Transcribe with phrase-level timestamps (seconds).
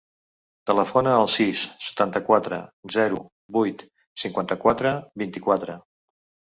[0.69, 2.61] Telefona al sis, setanta-quatre,
[2.97, 3.23] zero,
[3.59, 3.87] vuit,
[4.25, 5.83] cinquanta-quatre, vint-i-quatre.